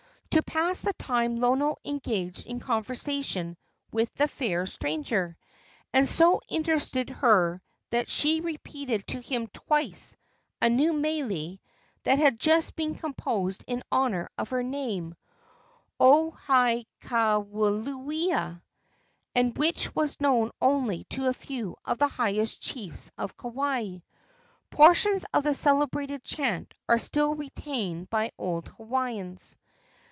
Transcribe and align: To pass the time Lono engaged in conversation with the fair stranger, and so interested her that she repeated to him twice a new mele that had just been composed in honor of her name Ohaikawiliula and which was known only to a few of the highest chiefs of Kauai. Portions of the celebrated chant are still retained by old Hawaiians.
To 0.35 0.41
pass 0.41 0.81
the 0.83 0.93
time 0.93 1.35
Lono 1.41 1.75
engaged 1.83 2.45
in 2.47 2.61
conversation 2.61 3.57
with 3.91 4.13
the 4.13 4.29
fair 4.29 4.65
stranger, 4.65 5.35
and 5.91 6.07
so 6.07 6.39
interested 6.47 7.09
her 7.09 7.61
that 7.89 8.07
she 8.07 8.39
repeated 8.39 9.05
to 9.07 9.19
him 9.19 9.47
twice 9.47 10.15
a 10.61 10.69
new 10.69 10.93
mele 10.93 11.57
that 12.03 12.17
had 12.17 12.39
just 12.39 12.77
been 12.77 12.95
composed 12.95 13.65
in 13.67 13.83
honor 13.91 14.29
of 14.37 14.51
her 14.51 14.63
name 14.63 15.15
Ohaikawiliula 15.99 18.61
and 19.35 19.57
which 19.57 19.93
was 19.93 20.21
known 20.21 20.51
only 20.61 21.03
to 21.09 21.27
a 21.27 21.33
few 21.33 21.75
of 21.83 21.97
the 21.99 22.07
highest 22.07 22.61
chiefs 22.61 23.11
of 23.17 23.35
Kauai. 23.35 23.97
Portions 24.69 25.25
of 25.33 25.43
the 25.43 25.53
celebrated 25.53 26.23
chant 26.23 26.73
are 26.87 26.97
still 26.99 27.35
retained 27.35 28.09
by 28.09 28.31
old 28.39 28.69
Hawaiians. 28.69 29.57